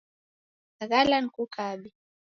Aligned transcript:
Ghala 0.89 1.17
nikukabe 1.21 1.89